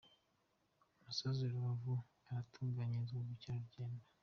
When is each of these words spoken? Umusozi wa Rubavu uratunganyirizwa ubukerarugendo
Umusozi 0.97 1.39
wa 1.43 1.51
Rubavu 1.53 1.93
uratunganyirizwa 2.27 3.17
ubukerarugendo 3.23 4.03